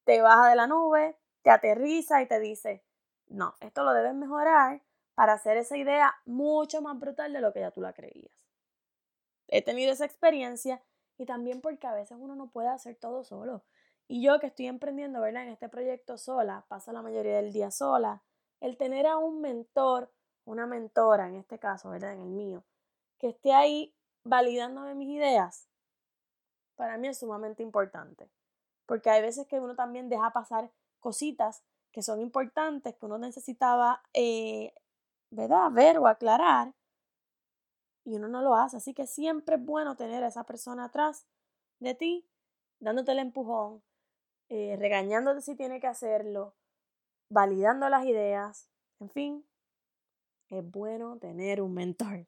te 0.03 0.21
baja 0.21 0.49
de 0.49 0.55
la 0.55 0.67
nube, 0.67 1.17
te 1.41 1.49
aterriza 1.49 2.21
y 2.21 2.27
te 2.27 2.39
dice, 2.39 2.83
no, 3.27 3.55
esto 3.61 3.83
lo 3.83 3.93
debes 3.93 4.13
mejorar 4.13 4.81
para 5.15 5.33
hacer 5.33 5.57
esa 5.57 5.77
idea 5.77 6.13
mucho 6.25 6.81
más 6.81 6.99
brutal 6.99 7.33
de 7.33 7.41
lo 7.41 7.53
que 7.53 7.61
ya 7.61 7.71
tú 7.71 7.81
la 7.81 7.93
creías. 7.93 8.45
He 9.47 9.61
tenido 9.61 9.93
esa 9.93 10.05
experiencia 10.05 10.83
y 11.17 11.25
también 11.25 11.61
porque 11.61 11.87
a 11.87 11.93
veces 11.93 12.17
uno 12.19 12.35
no 12.35 12.49
puede 12.49 12.67
hacer 12.67 12.95
todo 12.95 13.23
solo. 13.23 13.63
Y 14.07 14.21
yo 14.21 14.39
que 14.39 14.47
estoy 14.47 14.67
emprendiendo, 14.67 15.21
¿verdad? 15.21 15.43
En 15.43 15.49
este 15.49 15.69
proyecto 15.69 16.17
sola, 16.17 16.65
paso 16.67 16.91
la 16.91 17.01
mayoría 17.01 17.37
del 17.37 17.53
día 17.53 17.71
sola, 17.71 18.21
el 18.59 18.77
tener 18.77 19.07
a 19.07 19.17
un 19.17 19.41
mentor, 19.41 20.11
una 20.43 20.67
mentora 20.67 21.27
en 21.27 21.35
este 21.35 21.57
caso, 21.57 21.89
¿verdad? 21.89 22.13
En 22.13 22.21
el 22.21 22.29
mío, 22.29 22.63
que 23.17 23.29
esté 23.29 23.53
ahí 23.53 23.95
validándome 24.23 24.93
mis 24.95 25.09
ideas, 25.09 25.69
para 26.75 26.97
mí 26.97 27.07
es 27.07 27.19
sumamente 27.19 27.63
importante. 27.63 28.29
Porque 28.85 29.09
hay 29.09 29.21
veces 29.21 29.47
que 29.47 29.59
uno 29.59 29.75
también 29.75 30.09
deja 30.09 30.31
pasar 30.31 30.71
cositas 30.99 31.63
que 31.91 32.01
son 32.01 32.21
importantes, 32.21 32.95
que 32.95 33.05
uno 33.05 33.17
necesitaba, 33.17 34.03
eh, 34.13 34.73
¿verdad? 35.31 35.71
Ver 35.71 35.97
o 35.97 36.07
aclarar, 36.07 36.73
y 38.05 38.15
uno 38.15 38.27
no 38.27 38.41
lo 38.41 38.55
hace. 38.55 38.77
Así 38.77 38.93
que 38.93 39.07
siempre 39.07 39.55
es 39.55 39.65
bueno 39.65 39.95
tener 39.95 40.23
a 40.23 40.27
esa 40.27 40.45
persona 40.45 40.85
atrás 40.85 41.25
de 41.79 41.95
ti, 41.95 42.25
dándote 42.79 43.11
el 43.11 43.19
empujón, 43.19 43.83
eh, 44.49 44.77
regañándote 44.79 45.41
si 45.41 45.55
tiene 45.55 45.79
que 45.79 45.87
hacerlo, 45.87 46.55
validando 47.29 47.89
las 47.89 48.05
ideas, 48.05 48.69
en 48.99 49.09
fin, 49.09 49.45
es 50.49 50.69
bueno 50.69 51.17
tener 51.17 51.61
un 51.61 51.73
mentor. 51.73 52.27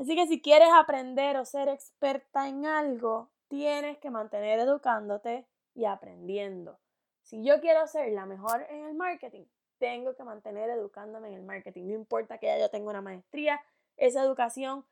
Así 0.00 0.16
que 0.16 0.26
si 0.26 0.40
quieres 0.40 0.70
aprender 0.72 1.36
o 1.36 1.44
ser 1.44 1.68
experta 1.68 2.48
en 2.48 2.64
algo, 2.64 3.28
tienes 3.48 3.98
que 3.98 4.08
mantener 4.08 4.58
educándote 4.58 5.46
y 5.74 5.84
aprendiendo. 5.84 6.78
Si 7.20 7.44
yo 7.44 7.60
quiero 7.60 7.86
ser 7.86 8.10
la 8.12 8.24
mejor 8.24 8.66
en 8.70 8.86
el 8.86 8.94
marketing, 8.94 9.44
tengo 9.76 10.16
que 10.16 10.24
mantener 10.24 10.70
educándome 10.70 11.28
en 11.28 11.34
el 11.34 11.42
marketing. 11.42 11.88
No 11.88 11.94
importa 11.96 12.38
que 12.38 12.46
ya 12.46 12.58
yo 12.58 12.70
tenga 12.70 12.88
una 12.88 13.02
maestría, 13.02 13.60
esa 13.98 14.24
educación 14.24 14.86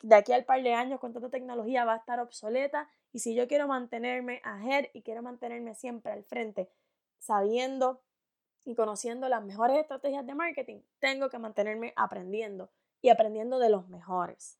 de 0.00 0.14
aquí 0.14 0.32
al 0.32 0.46
par 0.46 0.62
de 0.62 0.72
años 0.72 0.98
con 0.98 1.12
tanta 1.12 1.28
tecnología 1.28 1.84
va 1.84 1.92
a 1.92 1.98
estar 1.98 2.18
obsoleta 2.18 2.88
y 3.12 3.18
si 3.18 3.34
yo 3.34 3.46
quiero 3.46 3.68
mantenerme 3.68 4.40
ahead 4.44 4.86
y 4.94 5.02
quiero 5.02 5.20
mantenerme 5.20 5.74
siempre 5.74 6.12
al 6.12 6.24
frente, 6.24 6.70
sabiendo 7.18 8.00
y 8.64 8.76
conociendo 8.76 9.28
las 9.28 9.44
mejores 9.44 9.76
estrategias 9.76 10.24
de 10.24 10.34
marketing, 10.34 10.80
tengo 11.00 11.28
que 11.28 11.38
mantenerme 11.38 11.92
aprendiendo 11.96 12.70
y 13.00 13.10
aprendiendo 13.10 13.58
de 13.58 13.70
los 13.70 13.88
mejores. 13.88 14.58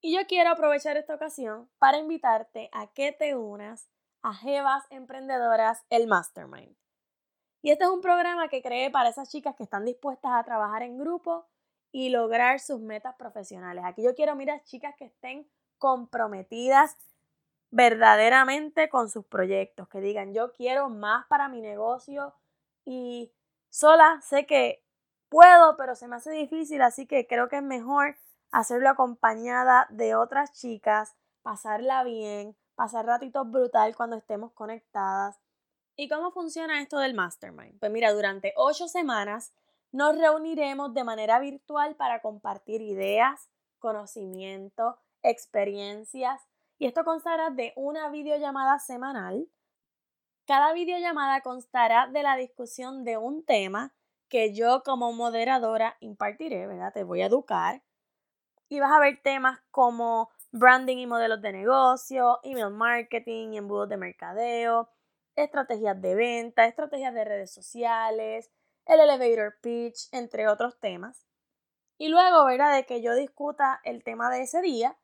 Y 0.00 0.14
yo 0.14 0.26
quiero 0.26 0.50
aprovechar 0.50 0.96
esta 0.96 1.14
ocasión 1.14 1.68
para 1.78 1.98
invitarte 1.98 2.70
a 2.72 2.86
que 2.86 3.12
te 3.12 3.36
unas 3.36 3.90
a 4.22 4.34
Jevas 4.34 4.84
Emprendedoras, 4.90 5.84
el 5.90 6.06
Mastermind. 6.06 6.74
Y 7.62 7.70
este 7.70 7.84
es 7.84 7.90
un 7.90 8.00
programa 8.00 8.48
que 8.48 8.62
creé 8.62 8.90
para 8.90 9.10
esas 9.10 9.30
chicas 9.30 9.54
que 9.54 9.62
están 9.62 9.84
dispuestas 9.84 10.32
a 10.32 10.44
trabajar 10.44 10.82
en 10.82 10.98
grupo 10.98 11.46
y 11.92 12.08
lograr 12.08 12.60
sus 12.60 12.80
metas 12.80 13.14
profesionales. 13.16 13.84
Aquí 13.84 14.02
yo 14.02 14.14
quiero 14.14 14.34
mirar 14.36 14.62
chicas 14.64 14.94
que 14.96 15.06
estén 15.06 15.50
comprometidas 15.78 16.96
verdaderamente 17.70 18.88
con 18.88 19.10
sus 19.10 19.26
proyectos, 19.26 19.88
que 19.88 20.00
digan 20.00 20.32
yo 20.32 20.52
quiero 20.52 20.88
más 20.88 21.26
para 21.26 21.48
mi 21.48 21.60
negocio 21.60 22.34
y 22.84 23.32
sola 23.68 24.20
sé 24.22 24.46
que 24.46 24.84
puedo, 25.30 25.76
pero 25.78 25.94
se 25.94 26.08
me 26.08 26.16
hace 26.16 26.30
difícil, 26.32 26.82
así 26.82 27.06
que 27.06 27.26
creo 27.26 27.48
que 27.48 27.56
es 27.56 27.62
mejor 27.62 28.16
hacerlo 28.50 28.90
acompañada 28.90 29.86
de 29.88 30.14
otras 30.14 30.52
chicas, 30.52 31.14
pasarla 31.42 32.04
bien, 32.04 32.56
pasar 32.74 33.06
ratitos 33.06 33.50
brutal 33.50 33.96
cuando 33.96 34.16
estemos 34.16 34.52
conectadas. 34.52 35.40
¿Y 35.96 36.08
cómo 36.08 36.32
funciona 36.32 36.82
esto 36.82 36.98
del 36.98 37.14
mastermind? 37.14 37.78
Pues 37.78 37.92
mira, 37.92 38.12
durante 38.12 38.52
ocho 38.56 38.88
semanas 38.88 39.52
nos 39.92 40.18
reuniremos 40.18 40.92
de 40.94 41.04
manera 41.04 41.38
virtual 41.38 41.94
para 41.94 42.20
compartir 42.20 42.80
ideas, 42.80 43.48
conocimiento, 43.78 44.98
experiencias 45.22 46.40
y 46.78 46.86
esto 46.86 47.04
constará 47.04 47.50
de 47.50 47.72
una 47.76 48.08
videollamada 48.08 48.78
semanal. 48.78 49.48
Cada 50.46 50.72
videollamada 50.72 51.42
constará 51.42 52.08
de 52.08 52.22
la 52.22 52.36
discusión 52.36 53.04
de 53.04 53.18
un 53.18 53.44
tema 53.44 53.92
que 54.30 54.54
yo 54.54 54.82
como 54.82 55.12
moderadora 55.12 55.96
impartiré, 56.00 56.66
¿verdad? 56.66 56.94
Te 56.94 57.04
voy 57.04 57.20
a 57.20 57.26
educar. 57.26 57.82
Y 58.70 58.80
vas 58.80 58.92
a 58.92 59.00
ver 59.00 59.20
temas 59.22 59.60
como 59.70 60.30
branding 60.52 60.98
y 60.98 61.06
modelos 61.06 61.42
de 61.42 61.52
negocio, 61.52 62.38
email 62.44 62.70
marketing 62.70 63.52
y 63.52 63.58
embudos 63.58 63.88
de 63.88 63.96
mercadeo, 63.98 64.88
estrategias 65.36 66.00
de 66.00 66.14
venta, 66.14 66.64
estrategias 66.66 67.12
de 67.12 67.24
redes 67.24 67.52
sociales, 67.52 68.50
el 68.86 69.00
elevator 69.00 69.58
pitch, 69.60 70.08
entre 70.12 70.48
otros 70.48 70.78
temas. 70.80 71.26
Y 71.98 72.08
luego, 72.08 72.44
¿verdad? 72.46 72.74
De 72.74 72.86
que 72.86 73.02
yo 73.02 73.14
discuta 73.14 73.80
el 73.84 74.02
tema 74.02 74.30
de 74.30 74.42
ese 74.42 74.62
día, 74.62 74.96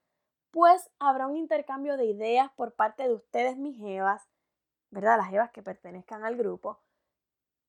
pues 0.51 0.91
habrá 0.99 1.27
un 1.27 1.37
intercambio 1.37 1.97
de 1.97 2.07
ideas 2.07 2.51
por 2.57 2.75
parte 2.75 3.03
de 3.03 3.15
ustedes, 3.15 3.59
mis 3.59 3.77
jevas, 3.77 4.23
¿verdad? 4.91 5.19
Las 5.19 5.29
jevas 5.29 5.51
que 5.51 5.63
pertenezcan 5.63 6.25
al 6.25 6.37
grupo. 6.37 6.81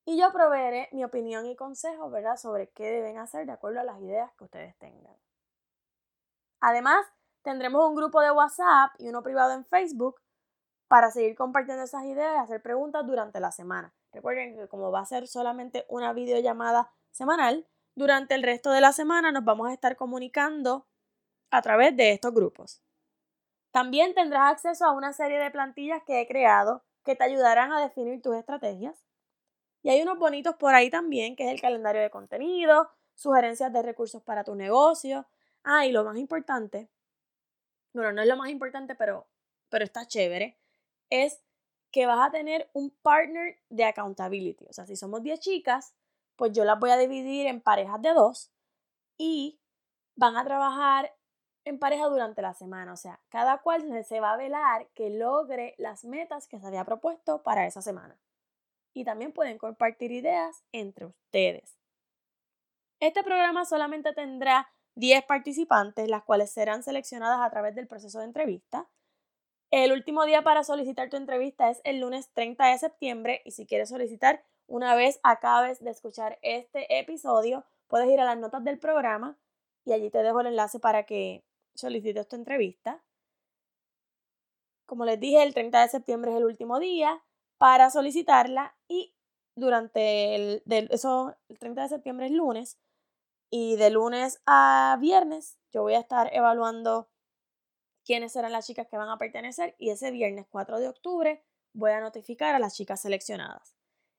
Y 0.08 0.18
yo 0.18 0.32
proveeré 0.32 0.88
mi 0.94 1.04
opinión 1.04 1.46
y 1.48 1.58
consejos, 1.58 2.10
¿verdad? 2.10 2.38
Sobre 2.38 2.70
qué 2.70 2.90
deben 2.90 3.18
hacer 3.18 3.46
de 3.46 3.52
acuerdo 3.52 3.82
a 3.82 3.84
las 3.84 4.00
ideas 4.00 4.32
que 4.38 4.46
ustedes 4.46 4.74
tengan. 4.78 5.14
Además, 6.62 7.06
tendremos 7.42 7.86
un 7.86 7.94
grupo 7.94 8.22
de 8.22 8.32
WhatsApp 8.32 8.94
y 9.00 9.10
uno 9.10 9.22
privado 9.22 9.52
en 9.52 9.66
Facebook 9.66 10.22
para 10.88 11.12
seguir 11.12 11.36
compartiendo 11.36 11.84
esas 11.84 12.06
ideas 12.06 12.36
y 12.36 12.40
hacer 12.40 12.62
preguntas 12.62 13.06
durante 13.06 13.42
la 13.42 13.52
semana. 13.52 13.94
Recuerden 14.14 14.56
que 14.56 14.70
como 14.70 14.92
va 14.92 15.02
a 15.02 15.06
ser 15.06 15.28
solamente 15.28 15.86
una 15.90 16.14
videollamada 16.14 16.90
semanal, 17.12 17.68
durante 17.94 18.34
el 18.34 18.44
resto 18.44 18.72
de 18.72 18.80
la 18.80 18.94
semana 18.94 19.34
nos 19.34 19.44
vamos 19.44 19.68
a 19.68 19.74
estar 19.74 19.98
comunicando 19.98 20.88
a 21.52 21.62
través 21.62 21.98
de 21.98 22.14
estos 22.14 22.34
grupos. 22.34 22.82
También 23.72 24.14
tendrás 24.14 24.54
acceso 24.54 24.86
a 24.86 24.94
una 24.94 25.12
serie 25.12 25.38
de 25.38 25.52
plantillas 25.52 26.02
que 26.06 26.22
he 26.22 26.28
creado 26.28 26.86
que 27.04 27.18
te 27.18 27.26
ayudarán 27.26 27.74
a 27.74 27.82
definir 27.82 28.22
tus 28.22 28.38
estrategias. 28.38 29.07
Y 29.88 29.90
hay 29.90 30.02
unos 30.02 30.20
bonitos 30.20 30.54
por 30.58 30.76
ahí 30.76 30.90
también, 30.90 31.38
que 31.38 31.46
es 31.46 31.50
el 31.50 31.62
calendario 31.62 32.02
de 32.02 32.10
contenido, 32.10 32.90
sugerencias 33.16 33.72
de 33.72 33.82
recursos 33.82 34.22
para 34.22 34.44
tu 34.44 34.54
negocio. 34.54 35.26
Ah, 35.64 35.86
y 35.86 35.94
lo 35.94 36.04
más 36.04 36.18
importante, 36.18 36.90
bueno, 37.94 38.12
no 38.12 38.22
es 38.22 38.28
lo 38.28 38.36
más 38.36 38.50
importante, 38.50 38.96
pero, 38.96 39.30
pero 39.70 39.86
está 39.86 40.06
chévere, 40.06 40.58
es 41.10 41.42
que 41.90 42.06
vas 42.06 42.20
a 42.20 42.32
tener 42.32 42.70
un 42.74 42.90
partner 43.02 43.62
de 43.70 43.86
accountability. 43.86 44.66
O 44.66 44.74
sea, 44.74 44.86
si 44.86 44.98
somos 44.98 45.24
10 45.24 45.40
chicas, 45.40 45.96
pues 46.36 46.52
yo 46.52 46.66
las 46.66 46.78
voy 46.78 46.90
a 46.90 46.98
dividir 46.98 47.48
en 47.48 47.62
parejas 47.62 48.02
de 48.02 48.14
dos 48.14 48.52
y 49.18 49.58
van 50.18 50.36
a 50.36 50.44
trabajar 50.44 51.16
en 51.64 51.80
pareja 51.80 52.08
durante 52.10 52.42
la 52.42 52.54
semana. 52.54 52.92
O 52.92 52.98
sea, 52.98 53.22
cada 53.30 53.60
cual 53.60 54.04
se 54.04 54.20
va 54.20 54.34
a 54.34 54.38
velar 54.38 54.90
que 54.96 55.12
logre 55.12 55.76
las 55.78 56.04
metas 56.04 56.46
que 56.46 56.60
se 56.60 56.68
había 56.68 56.84
propuesto 56.84 57.42
para 57.42 57.66
esa 57.66 57.82
semana. 57.82 58.18
Y 58.94 59.04
también 59.04 59.32
pueden 59.32 59.58
compartir 59.58 60.12
ideas 60.12 60.64
entre 60.72 61.06
ustedes. 61.06 61.78
Este 63.00 63.24
programa 63.24 63.66
solamente 63.66 64.14
tendrá 64.14 64.68
10 64.96 65.26
participantes, 65.26 66.10
las 66.10 66.24
cuales 66.24 66.52
serán 66.52 66.82
seleccionadas 66.82 67.40
a 67.42 67.50
través 67.52 67.76
del 67.76 67.88
proceso 67.88 68.20
de 68.20 68.26
entrevista. 68.26 68.88
El 69.70 69.92
último 69.92 70.26
día 70.26 70.42
para 70.42 70.64
solicitar 70.64 71.10
tu 71.10 71.18
entrevista 71.18 71.70
es 71.70 71.82
el 71.84 72.00
lunes 72.00 72.32
30 72.34 72.66
de 72.68 72.78
septiembre 72.80 73.42
y 73.46 73.52
si 73.52 73.68
quieres 73.68 73.90
solicitar 73.90 74.44
una 74.66 74.96
vez 74.96 75.20
acabes 75.24 75.84
de 75.84 75.92
escuchar 75.92 76.40
este 76.42 77.00
episodio, 77.00 77.66
puedes 77.88 78.10
ir 78.10 78.20
a 78.20 78.26
las 78.26 78.38
notas 78.38 78.64
del 78.64 78.80
programa 78.80 79.38
y 79.86 79.94
allí 79.94 80.10
te 80.10 80.24
dejo 80.24 80.42
el 80.42 80.48
enlace 80.48 80.80
para 80.80 81.04
que 81.04 81.44
solicites 81.76 82.28
tu 82.28 82.36
entrevista. 82.36 83.04
Como 84.86 85.06
les 85.06 85.20
dije, 85.20 85.44
el 85.44 85.54
30 85.54 85.82
de 85.82 85.90
septiembre 85.90 86.32
es 86.32 86.38
el 86.38 86.46
último 86.46 86.80
día 86.80 87.22
para 87.58 87.90
solicitarla 87.90 88.76
y 88.88 89.14
durante 89.56 90.36
el, 90.36 90.64
eso, 90.92 91.36
el 91.50 91.58
30 91.60 91.84
de 91.84 91.90
septiembre 91.90 92.28
es 92.28 92.32
lunes 92.32 92.78
y 93.50 93.76
de 93.76 93.90
lunes 93.90 94.42
a 94.46 94.98
viernes 95.00 95.58
yo 95.72 95.82
voy 95.82 95.96
a 95.96 96.00
estar 96.00 96.30
evaluando 96.34 97.10
quiénes 98.06 98.34
serán 98.34 98.52
las 98.52 98.68
chicas 98.68 98.88
que 98.88 98.98
van 98.98 99.10
a 99.10 99.18
pertenecer 99.18 99.76
y 99.78 99.90
ese 99.90 100.12
viernes 100.12 100.46
4 100.50 100.80
de 100.80 100.88
octubre 100.90 101.44
voy 101.74 101.92
a 101.92 102.02
notificar 102.02 102.56
a 102.56 102.60
las 102.60 102.76
chicas 102.76 103.02
seleccionadas. 103.02 103.76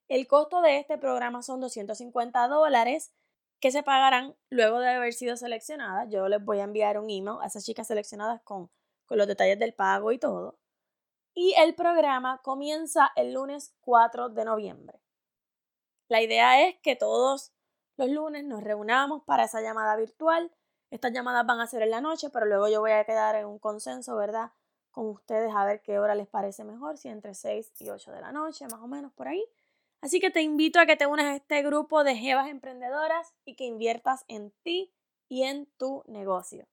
El 0.09 0.27
costo 0.27 0.61
de 0.63 0.79
este 0.79 0.99
programa 0.99 1.43
son 1.43 1.61
250 1.61 2.49
dólares 2.49 3.13
que 3.61 3.71
se 3.71 3.83
pagarán 3.83 4.37
luego 4.51 4.79
de 4.81 4.91
haber 4.91 5.13
sido 5.13 5.37
seleccionadas. 5.37 6.09
Yo 6.11 6.29
les 6.29 6.45
voy 6.45 6.61
a 6.61 6.65
enviar 6.65 6.99
un 6.99 7.11
email 7.11 7.39
a 7.43 7.47
esas 7.47 7.65
chicas 7.65 7.87
seleccionadas 7.87 8.41
con, 8.43 8.71
con 9.07 9.19
los 9.19 9.27
detalles 9.27 9.59
del 9.59 9.75
pago 9.75 10.13
y 10.13 10.19
todo. 10.19 10.58
Y 11.41 11.55
el 11.57 11.77
programa 11.77 12.41
comienza 12.43 13.13
el 13.15 13.33
lunes 13.33 13.73
4 13.83 14.31
de 14.31 14.45
noviembre. 14.45 15.01
La 16.09 16.21
idea 16.21 16.67
es 16.67 16.77
que 16.81 16.97
todos 16.97 17.53
los 17.97 18.11
lunes 18.11 18.43
nos 18.43 18.61
reunamos 18.65 19.23
para 19.23 19.45
esa 19.45 19.61
llamada 19.61 19.95
virtual. 19.95 20.51
Estas 20.91 21.13
llamadas 21.13 21.47
van 21.47 21.61
a 21.61 21.69
ser 21.69 21.83
en 21.83 21.93
la 21.93 22.01
noche, 22.01 22.29
pero 22.31 22.45
luego 22.45 22.67
yo 22.67 22.81
voy 22.81 22.91
a 22.91 23.05
quedar 23.05 23.37
en 23.37 23.47
un 23.47 23.61
consenso, 23.61 24.17
¿verdad? 24.17 24.51
Con 24.91 25.07
ustedes 25.07 25.55
a 25.55 25.65
ver 25.65 25.81
qué 25.81 26.01
hora 26.01 26.17
les 26.17 26.27
parece 26.27 26.65
mejor, 26.65 26.99
si 26.99 27.07
entre 27.09 27.35
6 27.35 27.71
y 27.83 27.89
8 27.89 28.11
de 28.11 28.21
la 28.21 28.33
noche, 28.33 28.65
más 28.65 28.81
o 28.81 28.89
menos 28.89 29.13
por 29.13 29.29
ahí. 29.29 29.45
Así 30.01 30.19
que 30.19 30.33
te 30.33 30.43
invito 30.43 30.81
a 30.81 30.87
que 30.87 30.97
te 30.97 31.07
unas 31.07 31.27
a 31.27 31.37
este 31.37 31.63
grupo 31.63 32.03
de 32.03 32.17
jevas 32.17 32.49
emprendedoras 32.49 33.33
y 33.45 33.55
que 33.55 33.65
inviertas 33.65 34.25
en 34.27 34.51
ti 34.65 34.93
y 35.29 35.45
en 35.45 35.67
tu 35.77 36.03
negocio. 36.09 36.67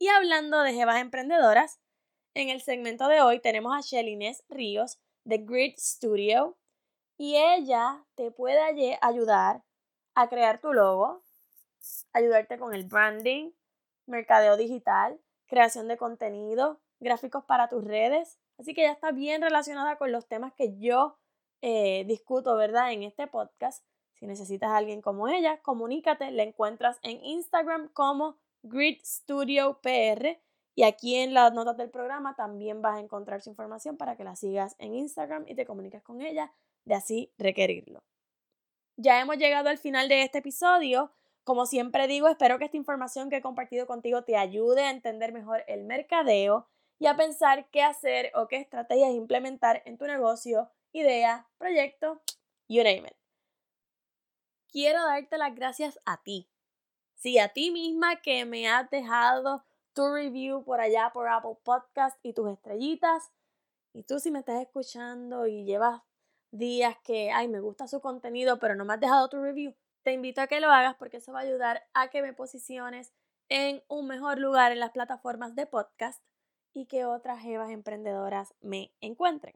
Y 0.00 0.08
hablando 0.08 0.62
de 0.62 0.74
jevas 0.74 1.00
emprendedoras, 1.00 1.78
en 2.34 2.48
el 2.48 2.62
segmento 2.62 3.08
de 3.08 3.20
hoy 3.20 3.40
tenemos 3.40 3.76
a 3.76 3.80
Shelly 3.80 4.18
Ríos 4.48 4.98
de 5.24 5.38
Grid 5.38 5.74
Studio 5.78 6.56
y 7.18 7.36
ella 7.36 8.04
te 8.14 8.30
puede 8.30 8.98
ayudar 9.00 9.62
a 10.14 10.28
crear 10.28 10.60
tu 10.60 10.72
logo, 10.72 11.22
ayudarte 12.12 12.58
con 12.58 12.74
el 12.74 12.84
branding, 12.84 13.50
mercadeo 14.06 14.56
digital, 14.56 15.20
creación 15.46 15.88
de 15.88 15.96
contenido, 15.96 16.80
gráficos 17.00 17.44
para 17.44 17.68
tus 17.68 17.84
redes. 17.84 18.38
Así 18.58 18.74
que 18.74 18.82
ya 18.82 18.92
está 18.92 19.12
bien 19.12 19.42
relacionada 19.42 19.96
con 19.96 20.10
los 20.10 20.26
temas 20.26 20.52
que 20.54 20.78
yo 20.78 21.18
eh, 21.60 22.04
discuto, 22.06 22.56
¿verdad? 22.56 22.92
En 22.92 23.02
este 23.02 23.26
podcast. 23.26 23.84
Si 24.14 24.26
necesitas 24.26 24.70
a 24.70 24.76
alguien 24.76 25.02
como 25.02 25.28
ella, 25.28 25.60
comunícate, 25.62 26.30
la 26.30 26.44
encuentras 26.44 26.98
en 27.02 27.24
Instagram 27.24 27.88
como 27.88 28.38
Grid 28.62 29.00
Studio 29.04 29.80
PR 29.82 30.40
y 30.74 30.84
aquí 30.84 31.16
en 31.16 31.34
las 31.34 31.52
notas 31.52 31.76
del 31.76 31.90
programa 31.90 32.34
también 32.34 32.80
vas 32.80 32.96
a 32.96 33.00
encontrar 33.00 33.42
su 33.42 33.50
información 33.50 33.96
para 33.96 34.16
que 34.16 34.24
la 34.24 34.36
sigas 34.36 34.74
en 34.78 34.94
Instagram 34.94 35.44
y 35.46 35.54
te 35.54 35.66
comuniques 35.66 36.02
con 36.02 36.20
ella 36.20 36.52
de 36.84 36.94
así 36.94 37.32
requerirlo. 37.38 38.02
Ya 38.96 39.20
hemos 39.20 39.36
llegado 39.36 39.68
al 39.68 39.78
final 39.78 40.08
de 40.08 40.22
este 40.22 40.38
episodio. 40.38 41.12
Como 41.44 41.66
siempre 41.66 42.06
digo, 42.06 42.28
espero 42.28 42.58
que 42.58 42.66
esta 42.66 42.76
información 42.76 43.28
que 43.28 43.36
he 43.36 43.42
compartido 43.42 43.86
contigo 43.86 44.22
te 44.22 44.36
ayude 44.36 44.82
a 44.82 44.90
entender 44.90 45.32
mejor 45.32 45.64
el 45.66 45.84
mercadeo 45.84 46.68
y 46.98 47.06
a 47.06 47.16
pensar 47.16 47.68
qué 47.70 47.82
hacer 47.82 48.30
o 48.34 48.48
qué 48.48 48.56
estrategias 48.56 49.10
implementar 49.10 49.82
en 49.86 49.98
tu 49.98 50.06
negocio 50.06 50.70
idea, 50.92 51.48
proyecto, 51.58 52.22
you 52.68 52.82
name 52.82 53.08
it. 53.08 53.16
Quiero 54.70 55.04
darte 55.04 55.36
las 55.36 55.54
gracias 55.54 55.98
a 56.04 56.22
ti. 56.22 56.48
Sí, 57.14 57.38
a 57.38 57.48
ti 57.48 57.70
misma 57.70 58.20
que 58.20 58.44
me 58.44 58.68
has 58.68 58.88
dejado 58.90 59.64
tu 59.94 60.12
review 60.12 60.64
por 60.64 60.80
allá 60.80 61.10
por 61.12 61.28
Apple 61.28 61.56
Podcast 61.62 62.18
y 62.22 62.32
tus 62.32 62.50
estrellitas. 62.50 63.32
Y 63.92 64.04
tú 64.04 64.18
si 64.18 64.30
me 64.30 64.38
estás 64.38 64.60
escuchando 64.60 65.46
y 65.46 65.64
llevas 65.64 66.02
días 66.50 66.96
que, 67.02 67.30
ay, 67.30 67.48
me 67.48 67.60
gusta 67.60 67.88
su 67.88 68.00
contenido, 68.00 68.58
pero 68.58 68.74
no 68.74 68.84
me 68.84 68.94
has 68.94 69.00
dejado 69.00 69.28
tu 69.28 69.42
review, 69.42 69.74
te 70.02 70.12
invito 70.12 70.40
a 70.40 70.46
que 70.46 70.60
lo 70.60 70.70
hagas 70.70 70.96
porque 70.96 71.18
eso 71.18 71.32
va 71.32 71.40
a 71.40 71.42
ayudar 71.42 71.82
a 71.94 72.08
que 72.08 72.22
me 72.22 72.32
posiciones 72.32 73.12
en 73.48 73.82
un 73.88 74.06
mejor 74.06 74.38
lugar 74.38 74.72
en 74.72 74.80
las 74.80 74.90
plataformas 74.90 75.54
de 75.54 75.66
podcast 75.66 76.22
y 76.72 76.86
que 76.86 77.04
otras 77.04 77.40
jevas 77.40 77.70
emprendedoras 77.70 78.54
me 78.60 78.92
encuentren. 79.00 79.54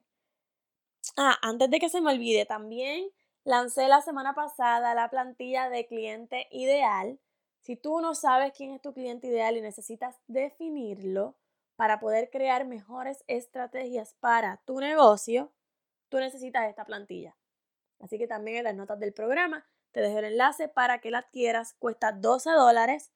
Ah, 1.17 1.39
antes 1.43 1.71
de 1.71 1.79
que 1.79 1.89
se 1.89 2.01
me 2.01 2.13
olvide, 2.13 2.47
también 2.47 3.09
lancé 3.45 3.89
la 3.89 4.03
semana 4.03 4.35
pasada 4.35 4.95
la 4.95 5.09
plantilla 5.09 5.71
de 5.71 5.87
cliente 5.87 6.47
ideal. 6.51 7.19
Si 7.67 7.75
tú 7.75 8.01
no 8.01 8.15
sabes 8.15 8.53
quién 8.53 8.71
es 8.71 8.81
tu 8.81 8.95
cliente 8.95 9.27
ideal 9.27 9.57
y 9.57 9.61
necesitas 9.61 10.15
definirlo 10.29 11.35
para 11.75 11.99
poder 11.99 12.31
crear 12.31 12.65
mejores 12.65 13.25
estrategias 13.27 14.15
para 14.21 14.59
tu 14.59 14.79
negocio, 14.79 15.53
tú 16.09 16.19
necesitas 16.19 16.69
esta 16.69 16.85
plantilla. 16.85 17.37
Así 17.99 18.19
que 18.19 18.29
también 18.29 18.59
en 18.59 18.65
las 18.65 18.77
notas 18.77 19.01
del 19.01 19.13
programa 19.13 19.67
te 19.91 20.01
dejo 20.01 20.21
el 20.21 20.27
enlace 20.27 20.69
para 20.69 21.01
que 21.01 21.11
la 21.11 21.19
adquieras. 21.19 21.75
Cuesta 21.81 22.13
12 22.13 22.53
dólares 22.53 23.11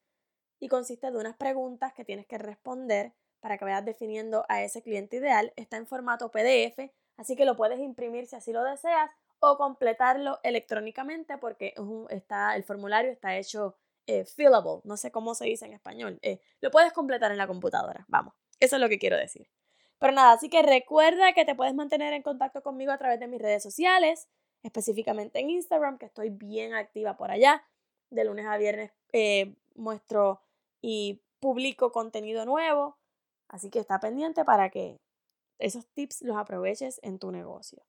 y 0.58 0.66
consiste 0.66 1.12
de 1.12 1.18
unas 1.18 1.36
preguntas 1.36 1.92
que 1.92 2.04
tienes 2.04 2.26
que 2.26 2.38
responder 2.38 3.12
para 3.38 3.56
que 3.56 3.64
vayas 3.64 3.84
definiendo 3.84 4.46
a 4.48 4.64
ese 4.64 4.82
cliente 4.82 5.18
ideal. 5.18 5.52
Está 5.54 5.76
en 5.76 5.86
formato 5.86 6.32
PDF 6.32 6.90
Así 7.20 7.36
que 7.36 7.44
lo 7.44 7.54
puedes 7.54 7.78
imprimir 7.80 8.26
si 8.26 8.34
así 8.34 8.50
lo 8.50 8.64
deseas 8.64 9.10
o 9.40 9.58
completarlo 9.58 10.40
electrónicamente 10.42 11.36
porque 11.36 11.74
está, 12.08 12.56
el 12.56 12.64
formulario 12.64 13.10
está 13.10 13.36
hecho 13.36 13.76
eh, 14.06 14.24
fillable, 14.24 14.80
no 14.84 14.96
sé 14.96 15.10
cómo 15.10 15.34
se 15.34 15.44
dice 15.44 15.66
en 15.66 15.72
español. 15.72 16.18
Eh, 16.22 16.40
lo 16.60 16.70
puedes 16.70 16.92
completar 16.92 17.30
en 17.30 17.38
la 17.38 17.46
computadora, 17.46 18.04
vamos, 18.08 18.34
eso 18.58 18.76
es 18.76 18.82
lo 18.82 18.88
que 18.88 18.98
quiero 18.98 19.16
decir. 19.16 19.48
Pero 19.98 20.12
nada, 20.14 20.32
así 20.32 20.48
que 20.48 20.62
recuerda 20.62 21.34
que 21.34 21.44
te 21.44 21.54
puedes 21.54 21.74
mantener 21.74 22.14
en 22.14 22.22
contacto 22.22 22.62
conmigo 22.62 22.90
a 22.90 22.98
través 22.98 23.20
de 23.20 23.28
mis 23.28 23.40
redes 23.40 23.62
sociales, 23.62 24.28
específicamente 24.62 25.40
en 25.40 25.50
Instagram, 25.50 25.98
que 25.98 26.06
estoy 26.06 26.30
bien 26.30 26.74
activa 26.74 27.16
por 27.16 27.30
allá. 27.30 27.62
De 28.08 28.24
lunes 28.24 28.46
a 28.46 28.56
viernes 28.56 28.90
eh, 29.12 29.54
muestro 29.76 30.40
y 30.80 31.22
publico 31.38 31.92
contenido 31.92 32.44
nuevo, 32.44 32.98
así 33.48 33.70
que 33.70 33.78
está 33.78 34.00
pendiente 34.00 34.44
para 34.44 34.70
que 34.70 34.98
esos 35.58 35.86
tips 35.88 36.22
los 36.22 36.36
aproveches 36.36 36.98
en 37.02 37.18
tu 37.18 37.30
negocio. 37.30 37.82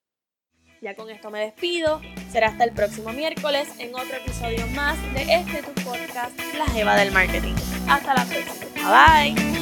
Ya 0.82 0.96
con 0.96 1.12
esto 1.12 1.30
me 1.30 1.39
despido. 1.39 2.02
Será 2.32 2.48
hasta 2.48 2.63
el 2.63 2.72
próximo 2.72 3.13
miércoles 3.13 3.70
en 3.78 3.94
otro 3.94 4.17
episodio 4.17 4.65
más 4.76 4.98
de 5.13 5.22
este 5.22 5.62
tu 5.62 5.74
podcast, 5.84 6.36
La 6.58 6.65
Jeva 6.67 6.96
del 6.96 7.12
Marketing. 7.12 7.54
Hasta 7.88 8.15
la 8.15 8.26
próxima. 8.26 8.65
Bye 8.76 9.34
bye. 9.36 9.61